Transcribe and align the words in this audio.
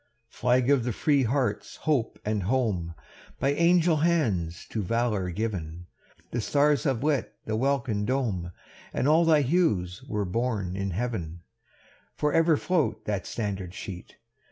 V. 0.31 0.37
Flag 0.39 0.71
of 0.71 0.83
the 0.83 0.93
free 0.93 1.21
heart's 1.21 1.75
hope 1.75 2.17
and 2.25 2.41
home! 2.41 2.95
By 3.39 3.51
angel 3.53 3.97
hands 3.97 4.65
to 4.71 4.81
valour 4.81 5.29
given; 5.29 5.85
The 6.31 6.41
stars 6.41 6.85
have 6.85 7.03
lit 7.03 7.35
the 7.45 7.55
welkin 7.55 8.03
dome, 8.05 8.51
And 8.93 9.07
all 9.07 9.25
thy 9.25 9.41
hues 9.41 10.01
were 10.07 10.25
born 10.25 10.75
in 10.75 10.89
heaven. 10.89 11.43
For 12.15 12.33
ever 12.33 12.57
float 12.57 13.05
that 13.05 13.27
standard 13.27 13.75
sheet! 13.75 14.15